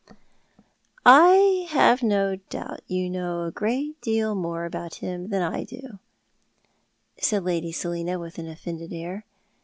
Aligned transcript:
"I 1.05 1.67
have 1.69 2.01
no 2.01 2.35
doubt 2.37 2.79
you 2.87 3.07
know 3.07 3.43
a 3.43 3.51
great 3.51 4.01
deal 4.01 4.33
more 4.33 4.65
about 4.65 4.95
him 4.95 5.29
tlian 5.29 5.51
I 5.53 5.63
do," 5.63 5.99
said 7.19 7.43
Lady 7.43 7.71
Selina, 7.71 8.17
with 8.17 8.39
an 8.39 8.47
offended 8.49 8.93
air. 8.93 9.25